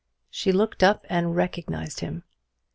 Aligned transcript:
She 0.31 0.51
looked 0.51 0.81
up 0.81 1.05
and 1.11 1.35
recognized 1.35 1.99
him. 1.99 2.23